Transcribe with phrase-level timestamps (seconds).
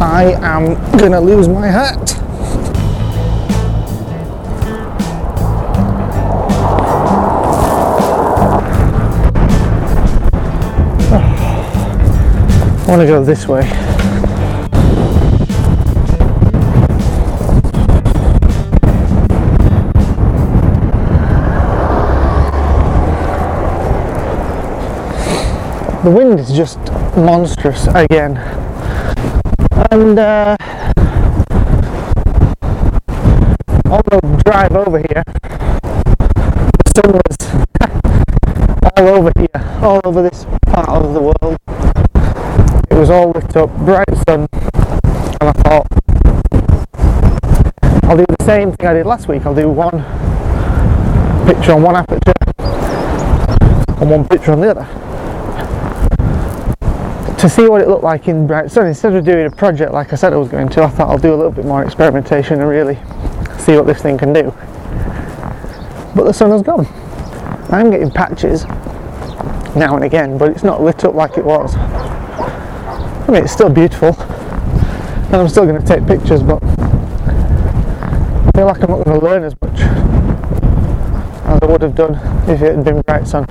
[0.00, 1.98] I am gonna lose my hat.
[11.10, 13.68] I want to go this way.
[26.04, 26.78] The wind is just
[27.16, 28.57] monstrous again.
[29.90, 30.54] And uh,
[33.86, 35.24] on the drive over here,
[36.84, 37.36] the sun was
[38.98, 41.56] all over here, all over this part of the world.
[42.90, 45.86] It was all lit up, bright sun, and I thought,
[48.04, 49.46] I'll do the same thing I did last week.
[49.46, 50.04] I'll do one
[51.46, 52.34] picture on one aperture
[54.02, 55.07] and one picture on the other
[57.38, 60.12] to see what it looked like in bright sun instead of doing a project like
[60.12, 62.60] I said I was going to I thought I'll do a little bit more experimentation
[62.60, 62.96] and really
[63.60, 64.52] see what this thing can do.
[66.16, 66.86] But the sun has gone.
[67.70, 68.64] I'm getting patches
[69.76, 71.76] now and again but it's not lit up like it was.
[71.76, 74.20] I mean it's still beautiful.
[74.20, 79.24] And I'm still going to take pictures but I feel like I'm not going to
[79.24, 82.16] learn as much as I would have done
[82.48, 83.46] if it had been bright sun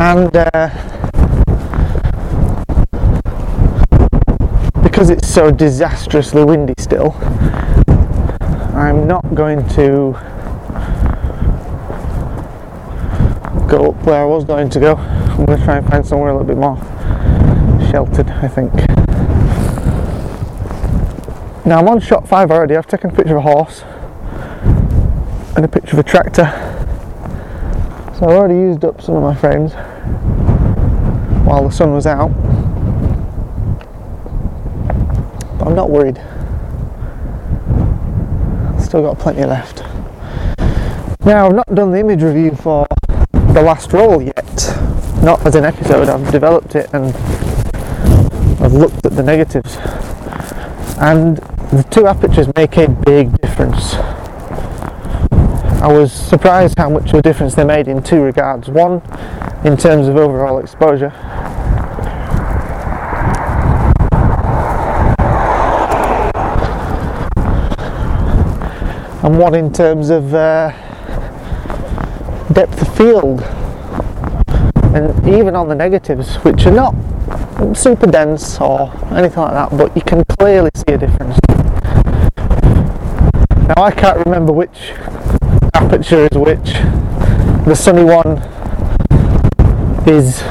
[0.00, 0.70] and uh,
[4.82, 7.14] because it's so disastrously windy still
[8.74, 10.16] I'm not going to
[13.68, 14.96] go up where I was going to go.
[14.96, 16.78] I'm going to try and find somewhere a little bit more
[17.90, 18.72] sheltered I think.
[21.66, 22.74] Now I'm on shot 5 already.
[22.74, 23.82] I've taken a picture of a horse
[25.56, 26.46] and a picture of a tractor.
[28.18, 29.74] So I've already used up some of my frames
[31.50, 32.28] while the sun was out.
[35.58, 36.14] But I'm not worried.
[38.80, 39.82] Still got plenty left.
[41.24, 42.86] Now I've not done the image review for
[43.32, 44.76] the last roll yet.
[45.24, 47.06] Not as an episode, I've developed it and
[48.62, 49.76] I've looked at the negatives.
[51.00, 51.38] And
[51.72, 53.94] the two apertures make a big difference.
[55.82, 58.68] I was surprised how much of a difference they made in two regards.
[58.68, 59.02] One,
[59.64, 61.12] in terms of overall exposure,
[69.22, 70.70] and one in terms of uh,
[72.52, 73.42] depth of field.
[74.92, 76.94] And even on the negatives, which are not
[77.76, 81.38] super dense or anything like that, but you can clearly see a difference.
[83.68, 84.92] Now I can't remember which
[85.74, 86.72] aperture is which.
[87.66, 88.42] The sunny one
[90.06, 90.42] is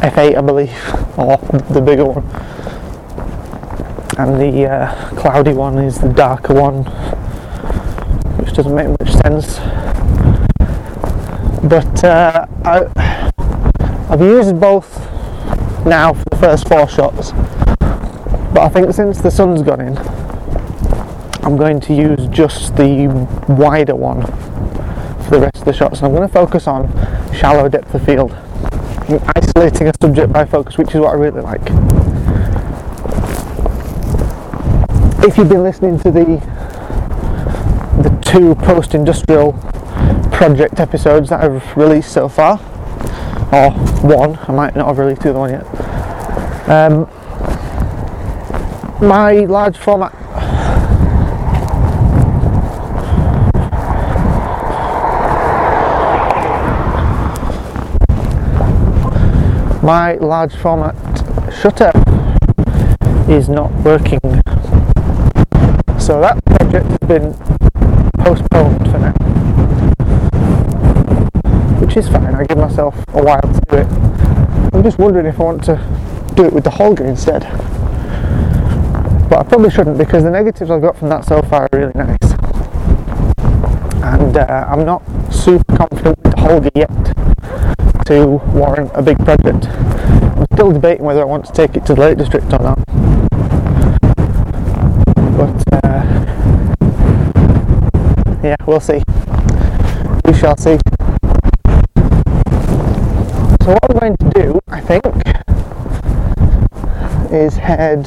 [0.00, 0.70] f8 I believe,
[1.18, 1.36] or
[1.72, 2.24] the bigger one.
[4.18, 6.84] And the uh, cloudy one is the darker one,
[8.38, 9.58] which doesn't make much sense.
[11.62, 13.32] But uh, I,
[14.08, 14.98] I've used both
[15.86, 17.32] now for the first four shots,
[18.52, 19.96] but I think since the sun's gone in,
[21.44, 23.06] I'm going to use just the
[23.48, 24.22] wider one
[25.22, 25.98] for the rest of the shots.
[25.98, 26.88] And I'm going to focus on
[27.38, 28.32] shallow depth of field,
[29.36, 31.62] isolating a subject by focus, which is what I really like.
[35.24, 36.58] If you've been listening to the
[38.02, 39.52] the two post-industrial
[40.32, 42.58] project episodes that I've released so far,
[43.52, 43.70] or
[44.02, 45.66] one, I might not have released the other one yet.
[46.68, 47.08] Um,
[49.00, 50.12] my large format
[59.88, 60.94] my large format
[61.62, 61.90] shutter
[63.26, 64.20] is not working.
[65.98, 67.32] So that project has been
[68.18, 69.14] postponed for now
[71.80, 72.34] which is fine.
[72.34, 73.86] I give myself a while to do it.
[74.74, 75.76] I'm just wondering if I want to
[76.34, 77.44] do it with the Holga instead.
[79.30, 81.94] But I probably shouldn't because the negatives I've got from that so far are really
[81.94, 82.37] nice
[84.38, 85.02] uh, I'm not
[85.32, 88.26] super confident with the Holga yet to
[88.56, 89.66] warrant a big project.
[89.66, 92.78] I'm still debating whether I want to take it to the Lake District or not.
[95.36, 96.04] But uh,
[98.42, 99.02] yeah, we'll see.
[100.24, 100.78] We shall see.
[103.62, 105.04] So what I'm going to do, I think,
[107.32, 108.04] is head.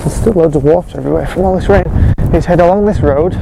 [0.00, 1.84] There's still loads of water everywhere from all this rain.
[2.34, 3.34] Is head along this road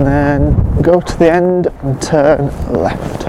[0.00, 3.26] and then go to the end and turn left.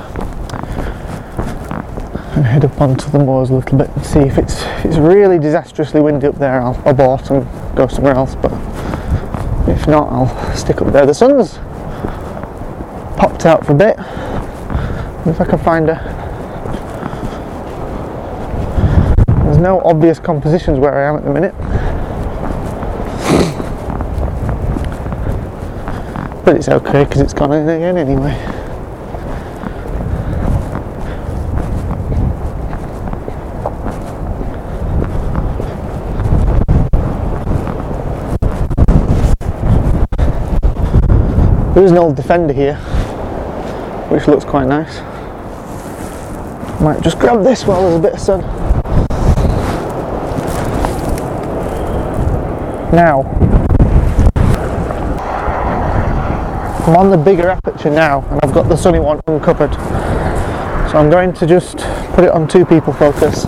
[2.38, 4.98] and head up onto the moors a little bit and see if it's if it's
[4.98, 6.62] really disastrously windy up there.
[6.62, 7.46] I'll abort and
[7.76, 8.54] go somewhere else but
[9.68, 11.06] if not I'll stick up there.
[11.06, 11.58] The sun's
[13.18, 14.00] popped out for a bit.
[15.28, 15.96] If I can find a
[19.44, 21.81] there's no obvious compositions where I am at the minute
[26.44, 28.62] but it's okay because it's gone in again anyway
[41.74, 42.76] There is an old Defender here,
[44.10, 45.00] which looks quite nice.
[46.80, 48.42] Might just grab this while there's a bit of sun.
[52.94, 53.24] Now,
[56.88, 59.74] I'm on the bigger aperture now, and I've got the sunny one uncovered.
[60.92, 61.78] So I'm going to just
[62.16, 63.46] put it on two people focus.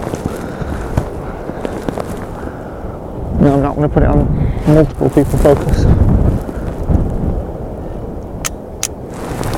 [3.42, 4.28] No, I'm not going to put it on
[4.74, 5.84] multiple people focus.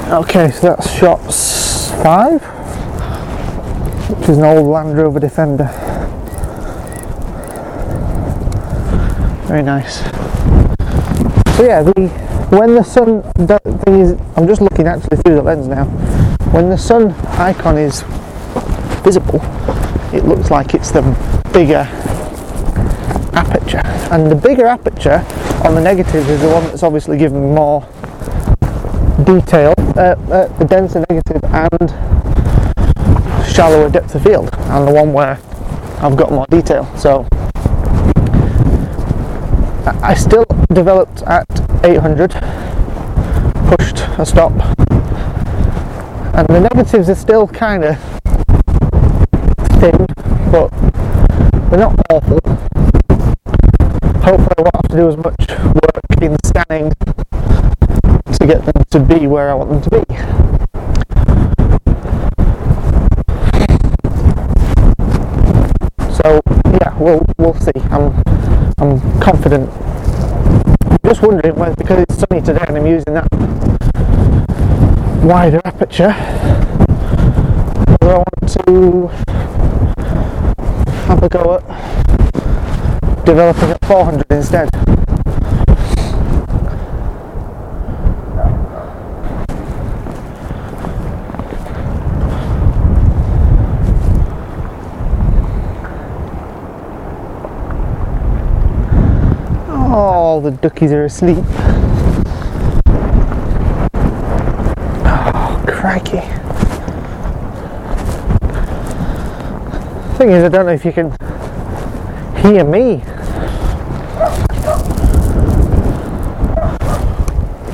[0.08, 1.20] Okay, so that's shot
[2.02, 2.42] five,
[4.18, 5.70] which is an old Land Rover Defender.
[9.48, 10.00] Very nice.
[11.58, 15.42] So yeah, the when the sun the thing is, I'm just looking actually through the
[15.42, 15.86] lens now.
[16.52, 18.04] When the sun icon is
[19.04, 19.40] visible,
[20.14, 21.02] it looks like it's the
[21.52, 21.88] bigger
[23.34, 23.82] aperture,
[24.12, 25.26] and the bigger aperture
[25.64, 27.82] on the negative is the one that's obviously given more
[29.26, 31.90] detail, uh, uh, the denser negative and
[33.54, 35.40] shallower depth of field, and the one where
[36.00, 36.86] I've got more detail.
[36.98, 37.28] So
[40.02, 42.32] I still developed at 800,
[43.70, 44.52] pushed a stop,
[46.34, 47.96] and the negatives are still kind of
[49.80, 50.08] thin,
[50.52, 50.70] but
[51.70, 52.40] they're not awful.
[54.24, 56.92] Hopefully, I won't have to do as much work in scanning
[58.34, 60.04] to get them to be where I want them to be.
[66.16, 66.42] So
[66.82, 67.80] yeah, we'll we'll see.
[67.92, 68.24] I'm
[68.80, 69.70] I'm confident.
[71.04, 73.28] Just wondering whether because it's sunny today and I'm using that
[75.24, 76.12] wider aperture,
[78.00, 79.08] whether I want to
[81.08, 84.95] have a go at developing at 400 instead.
[100.36, 101.38] All the duckies are asleep.
[105.06, 106.20] Oh, crikey.
[110.18, 111.12] Thing is, I don't know if you can
[112.42, 112.96] hear me.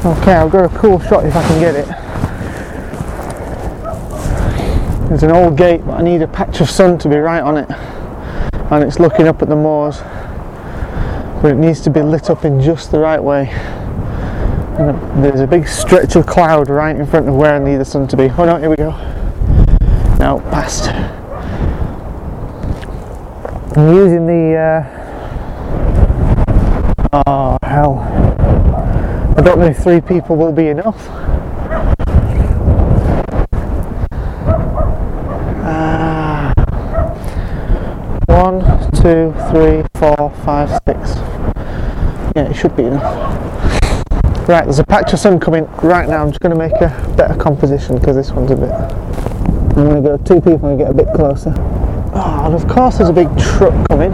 [0.06, 1.88] Okay, I've got a cool shot if I can get it.
[5.10, 7.58] There's an old gate, but I need a patch of sun to be right on
[7.58, 7.72] it.
[8.72, 10.04] And it's looking up at the moors
[11.42, 13.50] but it needs to be lit up in just the right way.
[14.78, 17.86] And there's a big stretch of cloud right in front of where I need the
[17.86, 18.30] sun to be.
[18.38, 18.92] Oh no, here we go.
[20.20, 20.90] Now past.
[23.78, 24.56] I'm using the.
[24.56, 24.84] Uh,
[27.26, 28.00] oh hell!
[29.38, 31.08] I don't know if three people will be enough.
[35.64, 36.52] Ah.
[38.28, 38.60] One,
[38.92, 41.21] two, three, four, five, six.
[42.36, 43.04] Yeah, it should be enough.
[44.48, 46.24] Right, there's a patch of sun coming right now.
[46.24, 48.72] I'm just going to make a better composition because this one's a bit.
[48.72, 51.54] I'm going to go two people and get a bit closer.
[52.14, 54.12] Oh, and of course there's a big truck coming.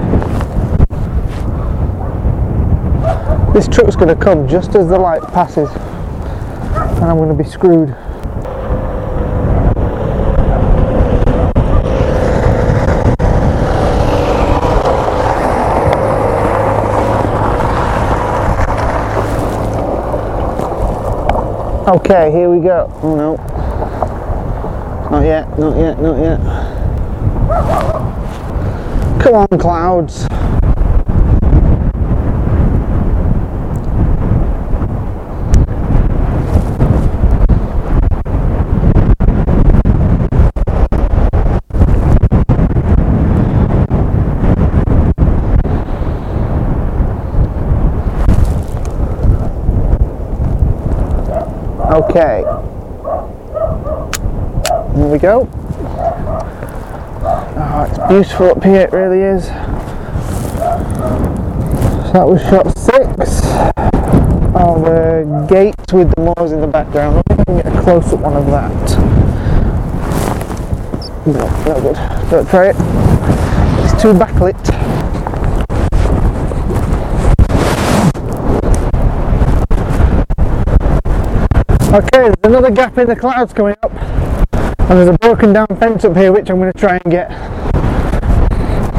[3.53, 7.47] This truck's going to come just as the light passes, and I'm going to be
[7.47, 7.95] screwed.
[21.87, 22.91] Okay, here we go.
[23.01, 23.35] Oh no.
[25.09, 26.37] Not yet, not yet, not yet.
[29.21, 30.27] Come on, clouds.
[51.97, 52.43] Okay.
[54.95, 55.49] Here we go.
[57.23, 59.45] Oh, it's beautiful up here, it really is.
[62.05, 63.41] So that was shot six
[64.55, 67.23] of a uh, gate with the moors in the background.
[67.29, 68.71] Let me can get a close up one of that.
[71.25, 71.95] No, no good.
[72.29, 72.75] Don't try it.
[73.83, 74.66] It's too backlit.
[81.97, 83.91] Okay, there's another gap in the clouds coming up.
[83.91, 87.31] And there's a broken down fence up here which I'm going to try and get.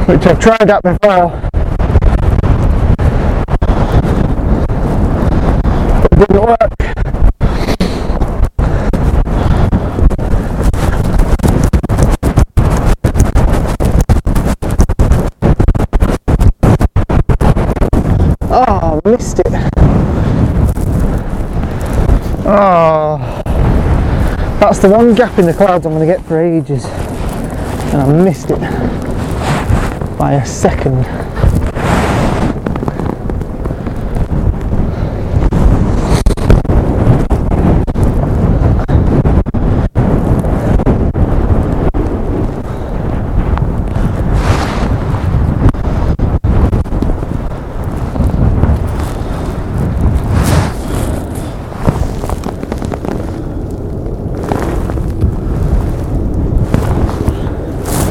[0.09, 1.31] Which I've tried that before.
[6.03, 6.88] But it didn't work.
[22.51, 23.43] Oh,
[24.59, 26.83] that's the one gap in the clouds I'm going to get for ages.
[27.93, 28.59] And I missed it
[30.19, 31.05] by a second.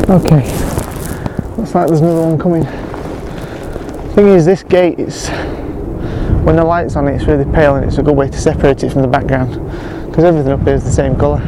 [0.09, 0.41] Okay,
[1.57, 2.63] looks like there's another one coming.
[4.13, 5.27] Thing is, this gate is
[6.45, 8.81] when the light's on it, it's really pale, and it's a good way to separate
[8.83, 9.55] it from the background
[10.05, 11.41] because everything up here is the same colour.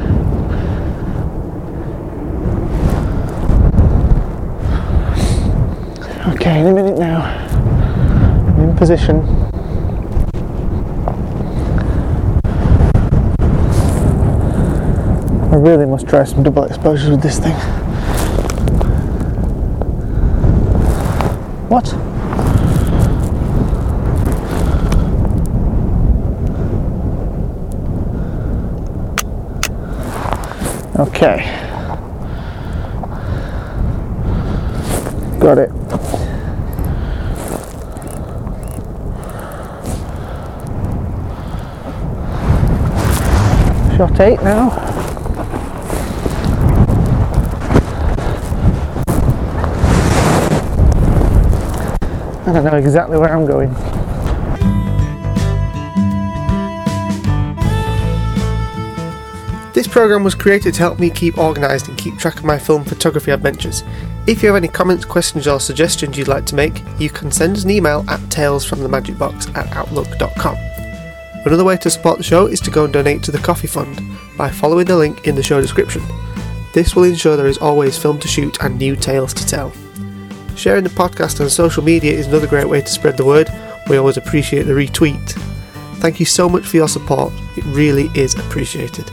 [6.36, 7.22] Okay, in a minute now.
[8.58, 9.22] I'm in position.
[15.50, 17.56] I really must try some double exposures with this thing.
[21.70, 21.94] What?
[31.00, 31.46] Okay.
[35.40, 35.70] Got it.
[43.96, 44.89] Shot eight now.
[52.50, 53.72] I don't know exactly where I'm going.
[59.74, 62.84] This program was created to help me keep organised and keep track of my film
[62.84, 63.84] photography adventures.
[64.26, 67.56] If you have any comments, questions, or suggestions you'd like to make, you can send
[67.56, 70.58] us an email at talesfromthemagicbox at outlook.com.
[71.46, 74.02] Another way to support the show is to go and donate to the Coffee Fund
[74.38, 76.02] by following the link in the show description.
[76.74, 79.72] This will ensure there is always film to shoot and new tales to tell.
[80.60, 83.50] Sharing the podcast on social media is another great way to spread the word.
[83.90, 85.32] We always appreciate the retweet.
[86.02, 89.10] Thank you so much for your support, it really is appreciated.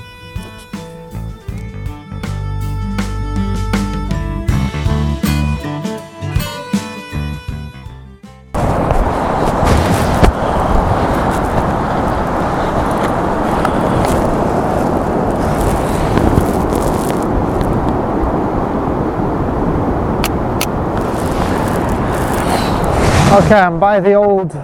[23.37, 24.55] Okay, I'm by the old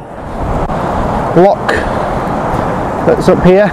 [1.37, 1.73] lock
[3.05, 3.69] that's up here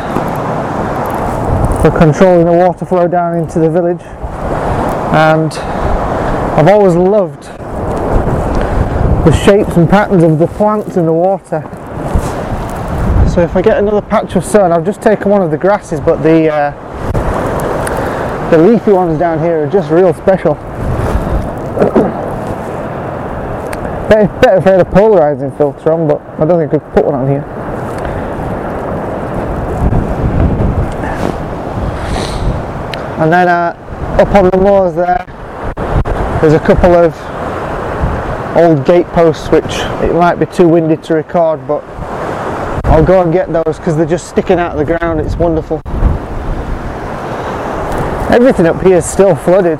[1.81, 4.01] for controlling the water flow down into the village.
[4.01, 7.43] And I've always loved
[9.23, 11.61] the shapes and patterns of the plants in the water.
[13.33, 16.01] So if I get another patch of sun, I've just taken one of the grasses,
[16.01, 16.71] but the uh,
[18.51, 20.55] the leafy ones down here are just real special.
[24.09, 27.05] Better, if I had a polarizing filter on, but I don't think I could put
[27.05, 27.43] one on here.
[33.21, 33.75] And then uh,
[34.19, 35.25] up on the moors there,
[36.41, 37.13] there's a couple of
[38.57, 39.63] old gate posts which
[40.03, 41.83] it might be too windy to record, but
[42.85, 45.19] I'll go and get those because they're just sticking out of the ground.
[45.19, 45.81] It's wonderful.
[48.33, 49.79] Everything up here is still flooded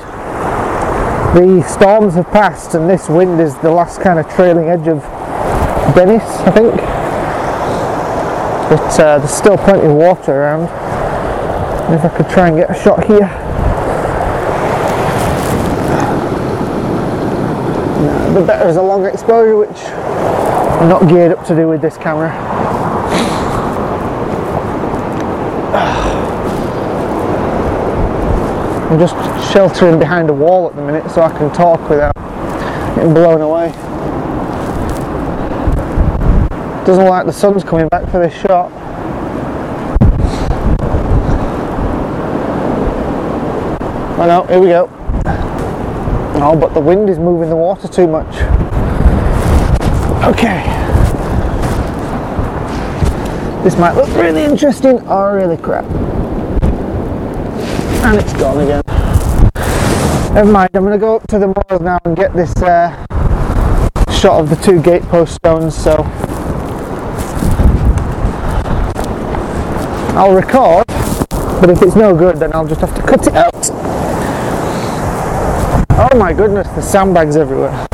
[1.34, 5.00] the storms have passed and this wind is the last kind of trailing edge of
[5.94, 6.74] Dennis, I think.
[8.68, 10.64] But uh, there's still plenty of water around.
[11.94, 13.28] If I could try and get a shot here.
[18.34, 21.96] The better is a long exposure, which I'm not geared up to do with this
[21.96, 22.30] camera.
[28.90, 29.14] I'm just
[29.52, 32.14] sheltering behind a wall at the minute so I can talk without
[32.94, 33.72] getting blown away.
[36.86, 38.70] Doesn't look like the sun's coming back for this shot.
[44.18, 44.88] Oh no, here we go.
[46.42, 48.34] Oh, but the wind is moving the water too much.
[50.24, 50.62] Okay.
[53.64, 55.84] This might look really interesting or really crap.
[58.04, 58.89] And it's gone again.
[60.32, 62.94] Never mind, I'm going to go up to the moors now and get this uh,
[64.12, 65.96] shot of the two gatepost stones so
[70.16, 70.86] I'll record
[71.60, 73.70] but if it's no good then I'll just have to cut it out.
[75.98, 77.88] Oh my goodness, the sandbags everywhere.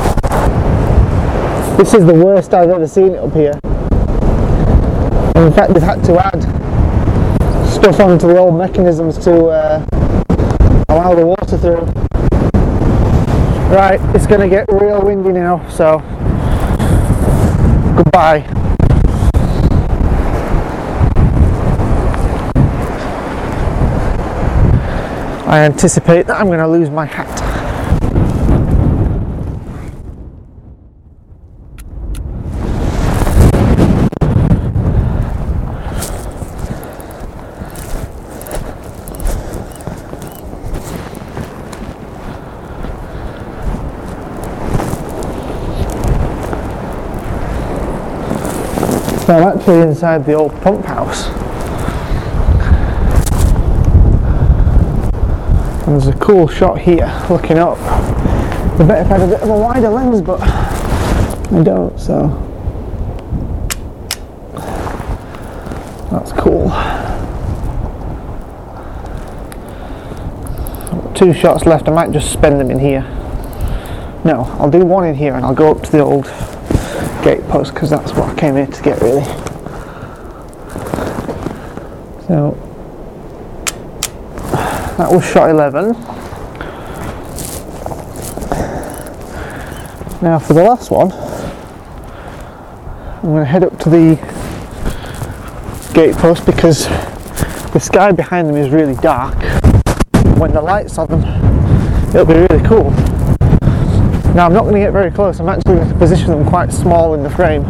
[1.77, 3.59] This is the worst I've ever seen up here.
[5.35, 6.41] And in fact, they've had to add
[7.67, 9.85] stuff onto the old mechanisms to uh,
[10.89, 12.16] allow the water through.
[13.69, 15.99] Right, it's going to get real windy now, so
[17.97, 18.45] goodbye.
[25.45, 27.36] I anticipate that I'm going to lose my hat.
[49.29, 51.27] I'm actually inside the old pump house.
[55.85, 57.77] And there's a cool shot here looking up.
[57.77, 62.27] I bet if I had a bit of a wider lens, but I don't, so
[66.09, 66.69] that's cool.
[71.15, 73.01] Two shots left, I might just spend them in here.
[74.23, 76.27] No, I'll do one in here and I'll go up to the old
[77.27, 79.25] gate post because that's what I came here to get really.
[82.25, 82.57] So
[84.97, 85.91] that was shot 11.
[90.21, 91.11] Now for the last one,
[93.17, 94.15] I'm going to head up to the
[95.93, 96.87] gate post because
[97.73, 99.35] the sky behind them is really dark.
[100.37, 101.23] When the lights on them,
[102.11, 103.06] it'll be really cool.
[104.37, 106.71] Now I'm not going to get very close, I'm actually going to position them quite
[106.71, 107.63] small in the frame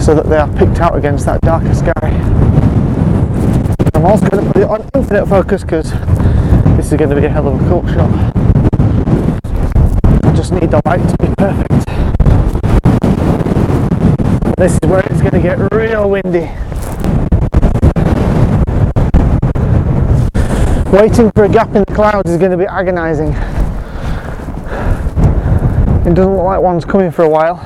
[0.00, 1.92] so that they are picked out against that darker sky.
[3.92, 5.90] I'm also going to put it on infinite focus because
[6.78, 8.10] this is going to be a hell of a cool shot.
[10.24, 11.84] I just need the light to be perfect.
[14.56, 16.48] This is where it's going to get real windy.
[20.90, 23.53] Waiting for a gap in the clouds is going to be agonising.
[26.06, 27.56] It doesn't look like one's coming for a while.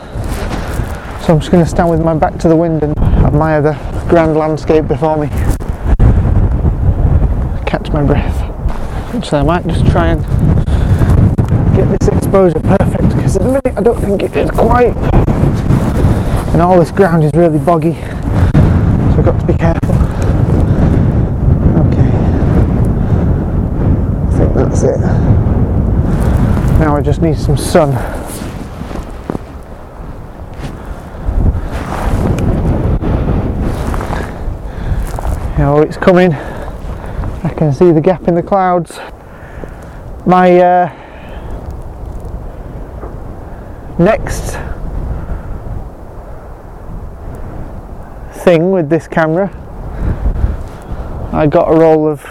[1.22, 3.72] So I'm just going to stand with my back to the wind and admire the
[4.08, 5.26] grand landscape before me.
[7.66, 8.36] Catch my breath.
[9.24, 10.22] So I might just try and
[11.74, 14.96] get this exposure perfect because at the minute I don't think it is quite.
[16.52, 17.94] And all this ground is really boggy.
[17.94, 19.94] So I've got to be careful.
[21.90, 22.08] Okay.
[24.26, 25.00] I think that's it.
[26.78, 28.17] Now I just need some sun.
[35.60, 36.32] Oh, it's coming.
[36.32, 39.00] I can see the gap in the clouds.
[40.24, 40.86] My uh,
[43.98, 44.52] next
[48.44, 49.50] thing with this camera,
[51.32, 52.22] I got a roll of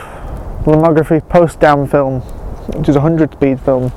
[0.63, 2.21] lomography Potsdam film,
[2.77, 3.91] which is a 100 speed film.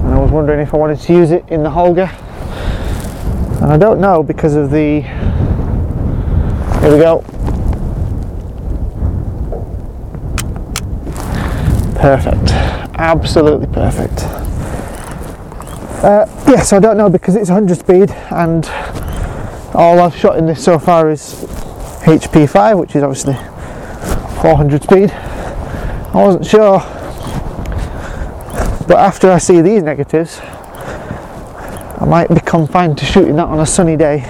[0.00, 2.12] And I was wondering if I wanted to use it in the Holga.
[3.62, 5.02] And I don't know because of the
[6.82, 7.20] here we go.
[12.00, 12.50] Perfect.
[12.98, 14.24] Absolutely perfect.
[16.02, 16.26] Uh,
[16.72, 18.66] I don't know because it's 100 speed and
[19.74, 21.44] all I've shot in this so far is
[22.02, 23.34] HP5, which is obviously
[24.42, 25.12] 400 speed.
[25.12, 26.80] I wasn't sure,
[28.88, 33.66] but after I see these negatives, I might be confined to shooting that on a
[33.66, 34.28] sunny day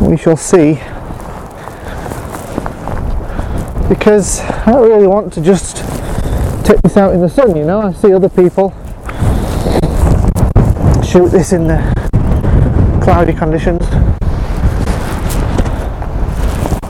[0.00, 0.74] we shall see
[3.88, 5.76] because I don't really want to just
[6.64, 8.70] take this out in the sun you know I see other people
[11.02, 13.82] shoot this in the cloudy conditions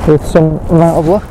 [0.08, 1.24] with some amount of luck.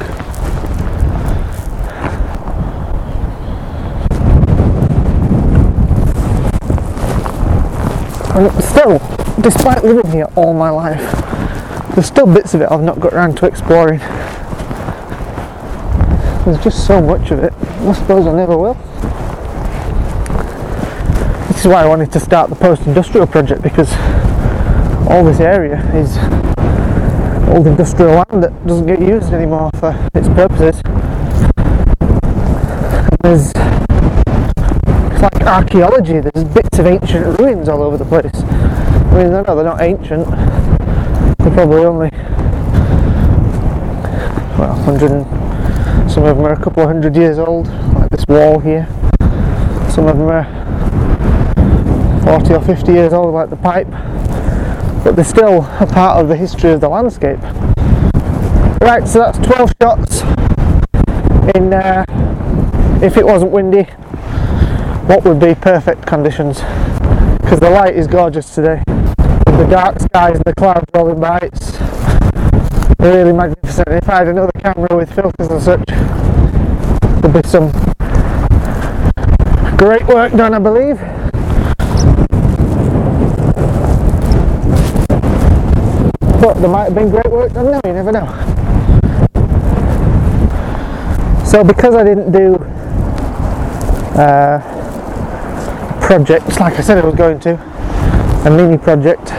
[8.36, 9.00] And still,
[9.42, 11.35] despite living here all my life,
[11.96, 14.00] there's still bits of it I've not got around to exploring.
[16.44, 17.54] There's just so much of it.
[17.54, 18.74] I suppose I never will.
[21.48, 23.92] This is why I wanted to start the post-industrial project because
[25.10, 26.18] all this area is
[27.48, 30.82] old industrial land that doesn't get used anymore for its purposes.
[31.56, 33.54] And there's
[35.14, 38.36] it's like archaeology, there's bits of ancient ruins all over the place.
[38.36, 40.28] I mean, no, they're not ancient,
[41.38, 42.10] they're probably only,
[44.58, 48.60] well, 100, some of them are a couple of hundred years old, like this wall
[48.60, 48.88] here.
[49.90, 50.46] Some of them are
[52.24, 53.88] 40 or 50 years old, like the pipe
[55.06, 57.38] but they're still a part of the history of the landscape.
[58.82, 60.22] Right, so that's 12 shots
[61.56, 62.04] in, uh,
[63.04, 63.84] if it wasn't windy,
[65.06, 66.62] what would be perfect conditions?
[67.40, 68.82] Because the light is gorgeous today.
[69.58, 71.80] The dark skies and the clouds rolling by, it's
[73.00, 73.88] really magnificent.
[73.88, 75.88] If I had another camera with filters and such,
[77.22, 77.72] there'd be some
[79.78, 81.00] great work done, I believe.
[86.42, 88.28] But there might have been great work done now, you never know.
[91.46, 92.56] So because I didn't do
[94.20, 94.60] uh,
[96.02, 97.54] projects like I said I was going to,
[98.46, 99.32] a mini project,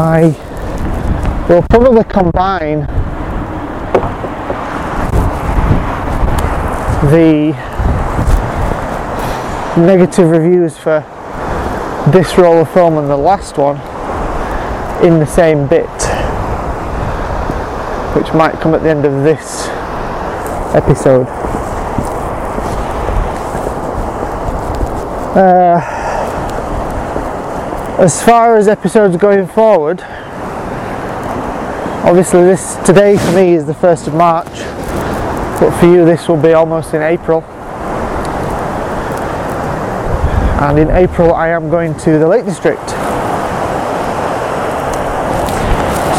[0.00, 0.28] I
[1.48, 2.82] will probably combine
[7.10, 7.50] the
[9.76, 11.00] negative reviews for
[12.12, 13.76] this roll of film and the last one
[15.04, 15.88] in the same bit
[18.14, 19.66] which might come at the end of this
[20.76, 21.26] episode.
[25.36, 25.97] Uh,
[27.98, 30.00] as far as episodes going forward
[32.04, 34.46] obviously this today for me is the 1st of March
[35.60, 37.42] but for you this will be almost in April
[40.60, 42.84] and in April I am going to the Lake District.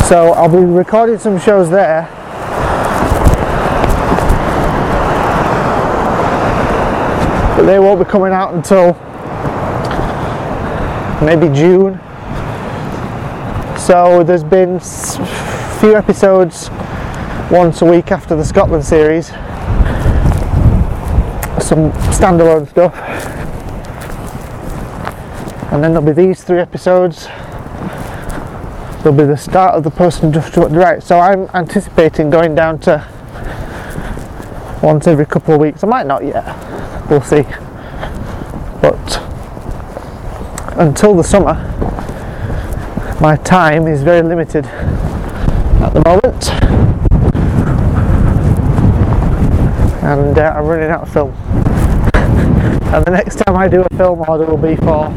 [0.07, 2.03] So I'll be recording some shows there.
[7.57, 8.93] But they won't be coming out until
[11.21, 11.99] maybe June.
[13.77, 16.69] So there's been a few episodes
[17.51, 19.27] once a week after the Scotland series.
[21.65, 22.95] Some standalone stuff.
[25.71, 27.27] And then there'll be these three episodes.
[29.03, 33.07] There'll be the start of the post-industrial right so i'm anticipating going down to
[34.81, 35.83] once every couple of weeks.
[35.83, 36.45] I might not yet.
[37.09, 37.43] We'll see.
[38.81, 39.28] But
[40.79, 41.53] until the summer
[43.21, 46.49] my time is very limited at the moment
[50.03, 51.29] and uh, i'm running out of film
[52.93, 55.13] and the next time i do a film order will be for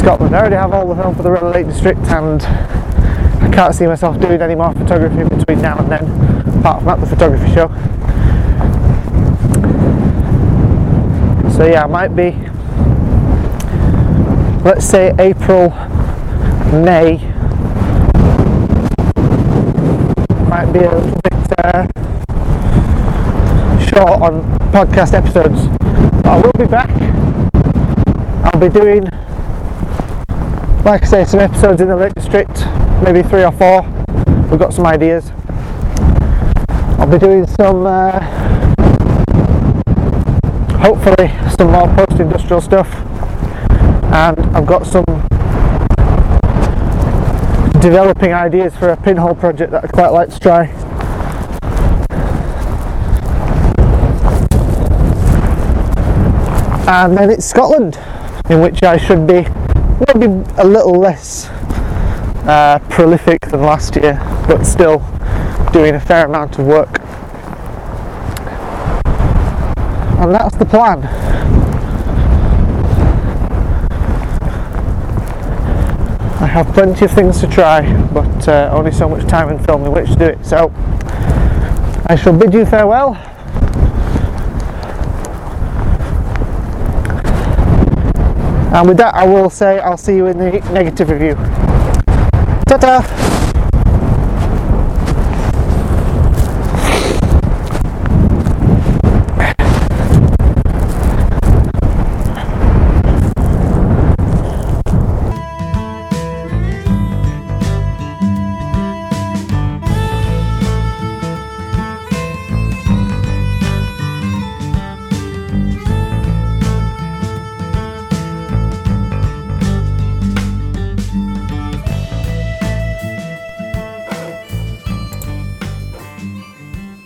[0.00, 0.34] Scotland.
[0.34, 3.86] I already have all the film for the Red Lake District and I can't see
[3.86, 7.68] myself doing any more photography between now and then, apart from at the photography show.
[11.52, 12.30] So yeah, I might be,
[14.70, 15.70] let's say April,
[16.70, 17.16] May,
[20.48, 21.88] might be a little bit uh,
[23.80, 25.66] short on podcast episodes,
[26.22, 26.88] but I will be back.
[28.44, 29.02] I'll be doing
[30.84, 32.64] like I say, some episodes in the Lake District,
[33.02, 33.82] maybe three or four.
[34.50, 35.32] We've got some ideas.
[36.96, 38.20] I'll be doing some, uh,
[40.78, 43.09] hopefully, some more post-industrial stuff,
[44.12, 45.04] and I've got some
[47.80, 50.64] developing ideas for a pinhole project that I'd quite like to try.
[56.88, 58.00] And then it's Scotland,
[58.50, 59.46] in which I should be
[60.08, 60.26] maybe
[60.58, 61.46] a little less
[62.48, 64.18] uh, prolific than last year,
[64.48, 64.98] but still
[65.72, 66.98] doing a fair amount of work.
[70.18, 71.29] And that's the plan.
[76.40, 77.82] I have plenty of things to try,
[78.14, 80.44] but uh, only so much time and film in which to do it.
[80.44, 80.72] So
[82.06, 83.14] I shall bid you farewell.
[88.72, 91.34] And with that, I will say I'll see you in the negative review.
[92.66, 93.39] Ta ta!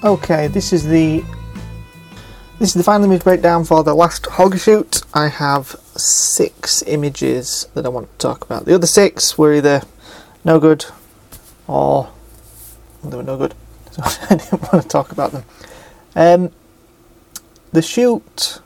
[0.05, 1.25] Okay, this is the
[2.59, 5.01] this is the final image breakdown for the last hog shoot.
[5.15, 8.67] I have six images that I want to talk about.
[8.67, 9.81] The other six were either
[10.45, 10.85] no good
[11.67, 12.11] or
[13.03, 13.55] they were no good,
[13.93, 15.45] so I didn't want to talk about them.
[16.15, 16.53] Um,
[17.73, 18.61] the shoot,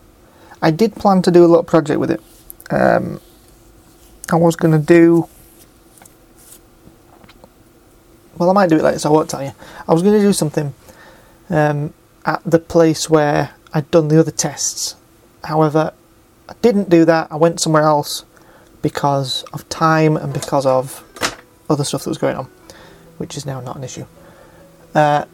[0.61, 2.21] I did plan to do a little project with it.
[2.69, 3.21] Um,
[4.33, 5.29] I was going to do.
[8.37, 9.53] Well, I might do it later, so I won't tell you.
[9.87, 10.75] I was going to do something
[11.51, 11.93] um,
[12.25, 14.97] at the place where I'd done the other tests.
[15.45, 15.93] However,
[16.49, 17.29] I didn't do that.
[17.31, 18.25] I went somewhere else
[18.83, 21.05] because of time and because of
[21.69, 22.45] other stuff that was going on,
[23.19, 24.07] which is now not an issue.
[24.95, 25.25] Uh,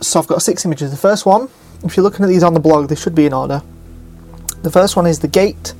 [0.00, 0.90] so I've got six images.
[0.90, 1.48] The first one,
[1.84, 3.62] if you're looking at these on the blog, they should be in order.
[4.62, 5.74] The first one is the gate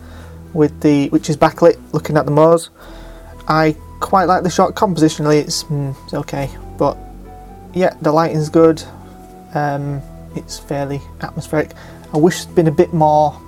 [0.52, 2.70] with the which is backlit, looking at the moors.
[3.48, 4.74] I quite like the shot.
[4.74, 6.96] Compositionally, it's, mm, it's okay, but
[7.74, 8.82] yeah, the lighting's good.
[9.56, 10.02] Um,
[10.34, 11.72] it's fairly atmospheric.
[12.12, 13.40] I wish there'd been a bit more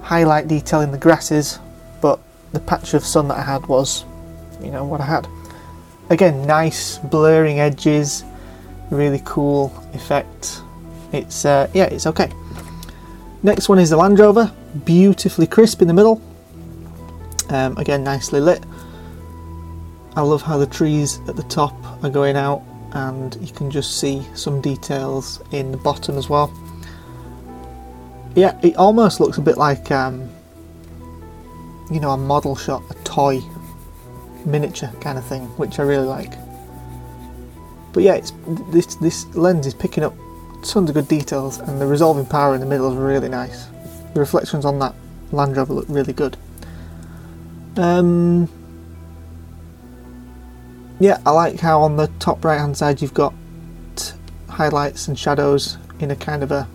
[0.00, 1.58] highlight detail in the grasses,
[2.00, 2.18] but
[2.52, 4.06] the patch of sun that I had was,
[4.62, 5.28] you know, what I had.
[6.08, 8.24] Again, nice blurring edges,
[8.90, 10.62] really cool effect.
[11.12, 12.32] It's uh, yeah, it's okay.
[13.42, 14.50] Next one is the Land Rover,
[14.86, 16.22] beautifully crisp in the middle.
[17.50, 18.64] Um, again, nicely lit.
[20.16, 24.00] I love how the trees at the top are going out and you can just
[24.00, 26.52] see some details in the bottom as well.
[28.34, 30.28] Yeah, it almost looks a bit like um,
[31.90, 33.40] you know a model shot, a toy
[34.44, 36.32] miniature kind of thing, which I really like.
[37.92, 38.32] But yeah, it's,
[38.70, 40.14] this this lens is picking up
[40.62, 43.66] tons of good details, and the resolving power in the middle is really nice.
[44.14, 44.94] The reflections on that
[45.32, 46.36] Land Rover look really good.
[47.76, 48.48] Um,
[51.00, 53.32] yeah, I like how on the top right hand side you've got
[54.48, 56.68] highlights and shadows in a kind of a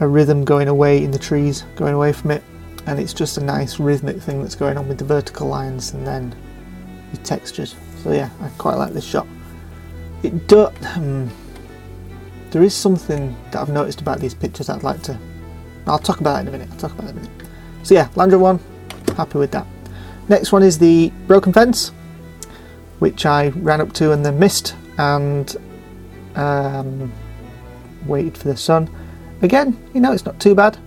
[0.00, 2.42] a rhythm going away in the trees, going away from it,
[2.86, 6.06] and it's just a nice rhythmic thing that's going on with the vertical lines and
[6.06, 6.36] then
[7.12, 7.74] the textures.
[8.02, 9.26] So yeah, I quite like this shot.
[10.22, 11.30] It do, um,
[12.50, 15.18] there is something that I've noticed about these pictures I'd like to.
[15.86, 16.68] I'll talk about that in a minute.
[16.72, 17.48] I'll talk about that in a minute.
[17.82, 18.60] So yeah, Land Rover one,
[19.16, 19.66] happy with that.
[20.28, 21.92] Next one is the broken fence
[22.98, 25.54] which I ran up to and then missed and
[26.34, 27.12] um,
[28.06, 28.88] waited for the sun.
[29.42, 30.78] Again, you know, it's not too bad.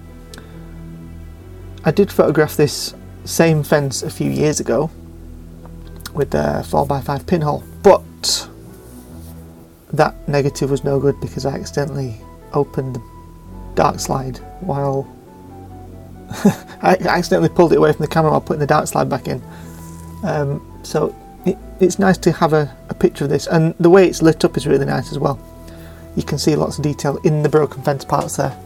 [1.85, 2.93] I did photograph this
[3.25, 4.89] same fence a few years ago
[6.13, 8.49] with a 4x5 pinhole, but
[9.93, 12.15] that negative was no good because I accidentally
[12.53, 13.01] opened the
[13.75, 15.07] dark slide while
[16.81, 19.41] I accidentally pulled it away from the camera while putting the dark slide back in.
[20.23, 24.07] Um, so it, it's nice to have a, a picture of this, and the way
[24.07, 25.39] it's lit up is really nice as well.
[26.15, 28.57] You can see lots of detail in the broken fence parts there.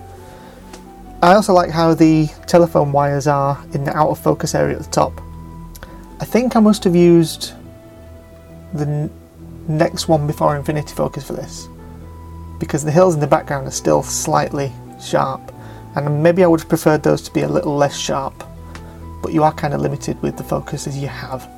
[1.22, 4.84] I also like how the telephone wires are in the out of focus area at
[4.84, 5.22] the top.
[6.20, 7.54] I think I must have used
[8.74, 9.12] the n-
[9.68, 11.68] next one before Infinity Focus for this
[12.60, 15.54] because the hills in the background are still slightly sharp
[15.96, 18.44] and maybe I would have preferred those to be a little less sharp
[19.22, 21.50] but you are kind of limited with the focus as you have.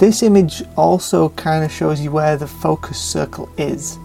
[0.00, 3.98] This image also kind of shows you where the focus circle is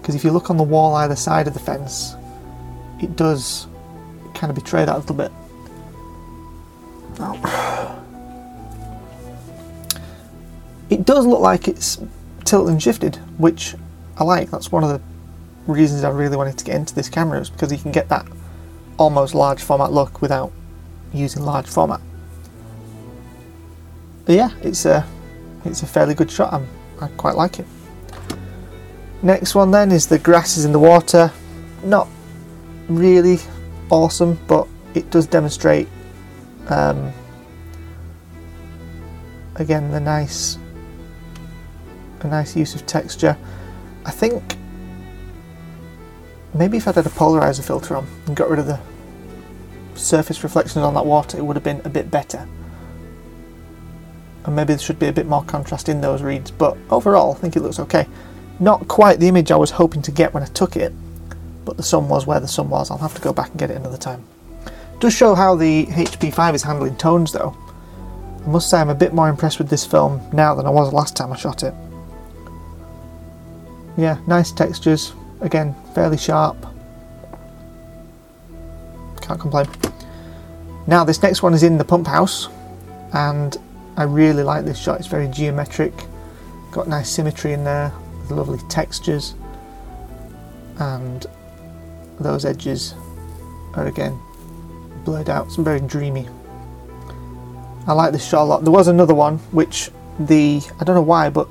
[0.00, 2.14] because if you look on the wall either side of the fence
[3.00, 3.68] it does
[4.34, 5.30] kind of betray that a little bit.
[7.20, 8.02] Oh.
[10.90, 11.98] It does look like it's
[12.44, 13.74] tilted and shifted, which
[14.18, 14.50] I like.
[14.50, 17.72] That's one of the reasons I really wanted to get into this camera is because
[17.72, 18.26] you can get that
[18.98, 20.52] almost large format look without
[21.12, 22.00] using large format.
[24.24, 25.06] But yeah, it's a
[25.64, 26.52] it's a fairly good shot.
[26.52, 26.66] I'm,
[27.00, 27.66] I quite like it.
[29.22, 31.32] Next one then is the grasses in the water.
[31.82, 32.08] Not
[32.88, 33.38] really
[33.90, 35.88] awesome, but it does demonstrate
[36.68, 37.12] um,
[39.56, 40.58] again the nice
[42.20, 43.36] a nice use of texture.
[44.06, 44.56] I think
[46.54, 48.80] maybe if I'd had a polarizer filter on and got rid of the
[49.94, 52.48] surface reflections on that water, it would have been a bit better
[54.44, 57.38] and maybe there should be a bit more contrast in those reeds, but overall I
[57.38, 58.06] think it looks okay.
[58.60, 60.92] Not quite the image I was hoping to get when I took it,
[61.64, 62.90] but the sun was where the sun was.
[62.90, 64.24] I'll have to go back and get it another time.
[65.00, 67.56] Does show how the HP5 is handling tones though.
[68.44, 70.92] I must say I'm a bit more impressed with this film now than I was
[70.92, 71.74] last time I shot it.
[73.96, 76.56] Yeah, nice textures, again, fairly sharp.
[79.22, 79.66] Can't complain.
[80.86, 82.48] Now this next one is in the pump house
[83.14, 83.56] and
[83.96, 85.92] I really like this shot, it's very geometric,
[86.72, 89.34] got nice symmetry in there, with lovely textures.
[90.78, 91.26] and
[92.20, 92.94] those edges
[93.74, 94.18] are again
[95.04, 95.46] blurred out.
[95.46, 96.28] It's very dreamy.
[97.86, 98.64] I like this shot a lot.
[98.64, 101.48] There was another one which the I don't know why, but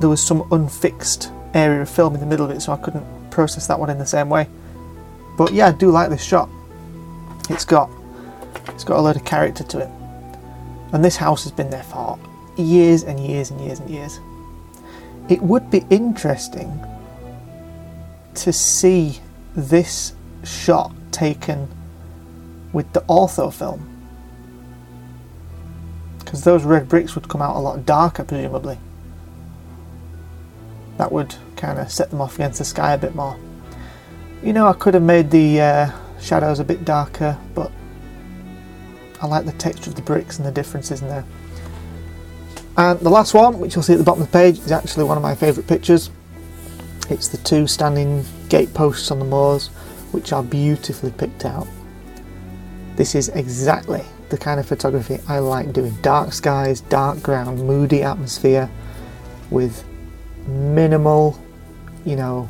[0.00, 3.04] there was some unfixed area of film in the middle of it, so I couldn't
[3.30, 4.48] process that one in the same way.
[5.36, 6.48] But yeah, I do like this shot.
[7.48, 7.90] It's got
[8.68, 9.90] it's got a load of character to it.
[10.92, 12.18] And this house has been there for
[12.56, 14.20] years and years and years and years.
[15.28, 16.84] It would be interesting
[18.34, 19.20] to see
[19.54, 20.12] this
[20.44, 21.68] shot taken
[22.72, 23.88] with the ortho film.
[26.18, 28.78] Because those red bricks would come out a lot darker, presumably.
[30.98, 33.38] That would kind of set them off against the sky a bit more.
[34.42, 37.70] You know, I could have made the uh, shadows a bit darker, but
[39.22, 41.24] I like the texture of the bricks and the differences in there.
[42.76, 45.04] And the last one, which you'll see at the bottom of the page, is actually
[45.04, 46.10] one of my favourite pictures.
[47.08, 49.68] It's the two standing gateposts on the moors,
[50.10, 51.68] which are beautifully picked out.
[52.96, 55.94] This is exactly the kind of photography I like doing.
[56.02, 58.70] Dark skies, dark ground, moody atmosphere
[59.50, 59.84] with
[60.46, 61.38] minimal,
[62.04, 62.48] you know,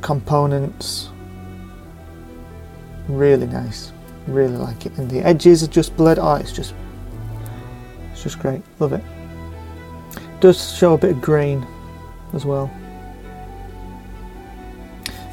[0.00, 1.11] components.
[3.12, 3.92] Really nice.
[4.26, 4.96] Really like it.
[4.96, 6.18] And the edges are just blurred.
[6.18, 6.74] Oh, it's just
[8.10, 8.62] it's just great.
[8.78, 9.04] Love it.
[10.40, 11.66] Does show a bit of grain
[12.32, 12.70] as well.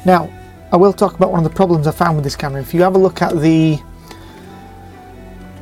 [0.04, 0.30] Now,
[0.72, 2.60] I will talk about one of the problems I found with this camera.
[2.60, 3.80] If you have a look at the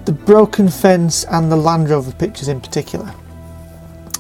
[0.05, 3.15] the broken fence and the Land Rover pictures in particular.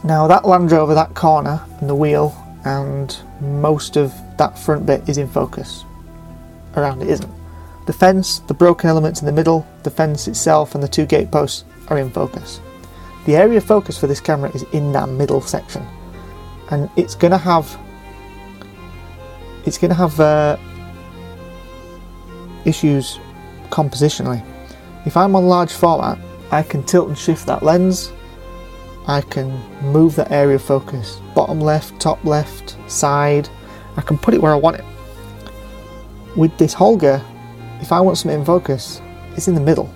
[0.04, 5.08] Now that Land Rover, that corner and the wheel and most of that front bit
[5.08, 5.84] is in focus.
[6.76, 7.37] Around it isn't.
[7.88, 11.30] The fence, the broken elements in the middle, the fence itself and the two gate
[11.30, 12.60] posts are in focus.
[13.24, 15.86] The area of focus for this camera is in that middle section.
[16.70, 17.78] And it's going to have
[19.64, 20.58] it's going to have uh,
[22.66, 23.18] issues
[23.70, 24.44] compositionally.
[25.06, 26.18] If I'm on large format,
[26.50, 28.12] I can tilt and shift that lens.
[29.06, 29.48] I can
[29.80, 33.48] move that area of focus, bottom left, top left, side.
[33.96, 34.84] I can put it where I want it.
[36.36, 37.24] With this Holga,
[37.80, 39.00] if I want something in focus,
[39.36, 39.92] it's in the middle.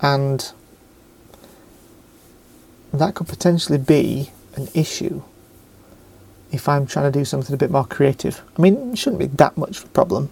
[0.00, 0.52] And
[2.92, 5.22] that could potentially be an issue
[6.50, 8.42] if I'm trying to do something a bit more creative.
[8.58, 10.30] I mean, it shouldn't be that much of a problem,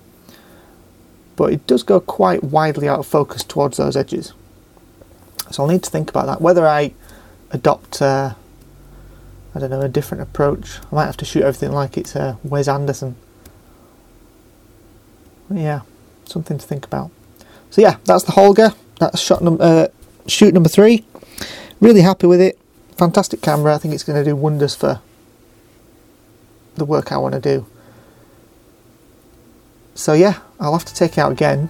[1.36, 4.32] but it does go quite widely out of focus towards those edges.
[5.50, 6.40] So I'll need to think about that.
[6.40, 6.92] Whether I
[7.50, 8.34] adopt, uh,
[9.54, 10.78] I don't know, a different approach.
[10.90, 13.16] I might have to shoot everything like it's uh, Wes Anderson.
[15.50, 15.80] Yeah,
[16.28, 17.10] something to think about.
[17.70, 18.74] So yeah, that's the Holga.
[18.98, 19.88] That's shot num- uh,
[20.26, 21.04] shoot number three.
[21.80, 22.58] Really happy with it.
[22.96, 23.74] Fantastic camera.
[23.74, 25.00] I think it's going to do wonders for
[26.74, 27.66] the work I want to do.
[29.94, 31.68] So yeah, I'll have to take it out again.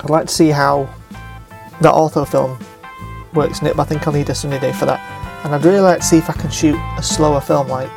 [0.00, 0.88] I'd like to see how
[1.80, 2.58] the ortho film
[3.34, 5.00] works in it, but I think I'll need a sunny day for that.
[5.44, 7.90] And I'd really like to see if I can shoot a slower film like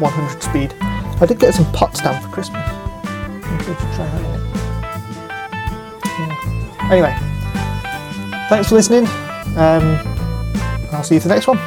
[0.00, 0.74] 100 speed.
[0.80, 4.37] I did get some Potsdam for Christmas.
[6.90, 7.14] Anyway,
[8.48, 9.06] thanks for listening.
[9.56, 9.98] Um,
[10.90, 11.58] I'll see you for the next one.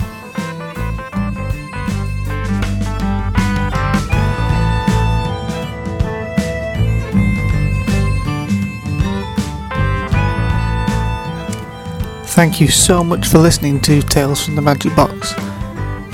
[12.32, 15.36] Thank you so much for listening to Tales from the Magic Box.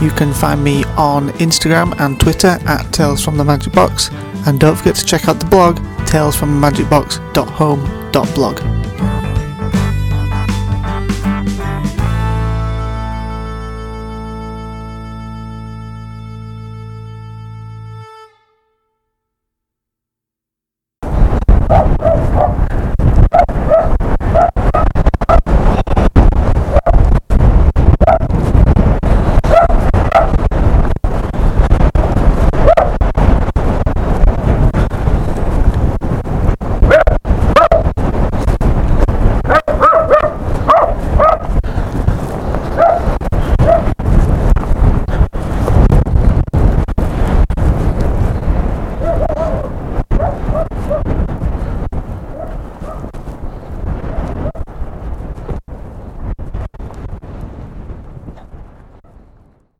[0.01, 4.09] You can find me on Instagram and Twitter at Tales from the Magic Box,
[4.45, 5.77] and don't forget to check out the blog
[6.07, 8.86] talesfromthemagicbox.home.blog.